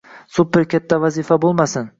Super 0.37 0.63
katta 0.71 1.01
vazifa 1.05 1.41
bo’lmasin 1.47 1.89